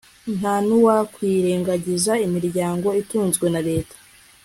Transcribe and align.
Nta 0.37 0.55
nuwakwirengagiza 0.67 2.13
imiryango 2.27 2.87
itunzwe 3.01 3.45
na 3.53 3.61
leta 3.69 3.95